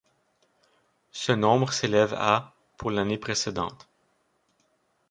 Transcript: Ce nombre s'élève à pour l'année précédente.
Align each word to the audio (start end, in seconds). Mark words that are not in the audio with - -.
Ce 1.11 1.31
nombre 1.31 1.71
s'élève 1.73 2.15
à 2.15 2.55
pour 2.79 2.89
l'année 2.89 3.19
précédente. 3.19 3.87